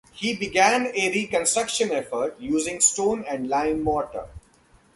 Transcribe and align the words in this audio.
He 0.13 0.35
began 0.35 0.87
a 0.95 1.11
reconstruction 1.11 1.91
effort, 1.91 2.35
using 2.39 2.79
stone 2.81 3.23
and 3.29 3.47
lime 3.47 3.83
mortar. 3.83 4.25